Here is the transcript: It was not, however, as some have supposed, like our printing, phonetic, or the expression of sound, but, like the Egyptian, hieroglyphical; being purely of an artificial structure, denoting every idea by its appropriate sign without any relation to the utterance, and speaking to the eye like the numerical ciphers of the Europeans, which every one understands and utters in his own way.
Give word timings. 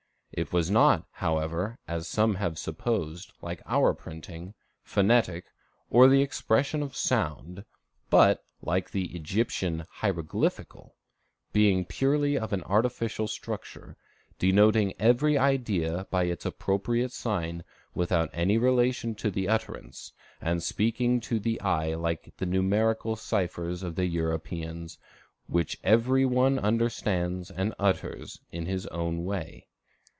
It 0.33 0.53
was 0.53 0.71
not, 0.71 1.05
however, 1.11 1.77
as 1.89 2.07
some 2.07 2.35
have 2.35 2.57
supposed, 2.57 3.33
like 3.41 3.61
our 3.65 3.93
printing, 3.93 4.53
phonetic, 4.81 5.43
or 5.89 6.07
the 6.07 6.21
expression 6.21 6.81
of 6.81 6.95
sound, 6.95 7.65
but, 8.09 8.41
like 8.61 8.89
the 8.89 9.13
Egyptian, 9.13 9.83
hieroglyphical; 9.89 10.95
being 11.51 11.83
purely 11.83 12.37
of 12.39 12.53
an 12.53 12.63
artificial 12.63 13.27
structure, 13.27 13.97
denoting 14.39 14.93
every 14.97 15.37
idea 15.37 16.07
by 16.09 16.23
its 16.23 16.45
appropriate 16.45 17.11
sign 17.11 17.65
without 17.93 18.29
any 18.31 18.57
relation 18.57 19.13
to 19.15 19.29
the 19.31 19.49
utterance, 19.49 20.13
and 20.39 20.63
speaking 20.63 21.19
to 21.19 21.39
the 21.41 21.59
eye 21.59 21.93
like 21.93 22.31
the 22.37 22.45
numerical 22.45 23.17
ciphers 23.17 23.83
of 23.83 23.95
the 23.95 24.05
Europeans, 24.05 24.97
which 25.47 25.77
every 25.83 26.25
one 26.25 26.57
understands 26.57 27.51
and 27.51 27.75
utters 27.77 28.39
in 28.49 28.65
his 28.65 28.87
own 28.87 29.25
way. 29.25 29.67